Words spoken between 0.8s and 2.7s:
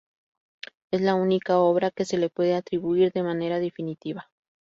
Es la única obra que se le puede